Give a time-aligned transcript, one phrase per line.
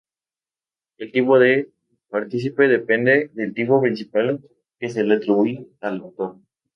[0.97, 1.71] El tipo del
[2.09, 4.41] partícipe depende del tipo principal
[4.79, 6.39] que se le atribuye al autor.